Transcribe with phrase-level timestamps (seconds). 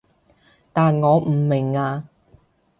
[0.73, 2.05] 但我唔明啊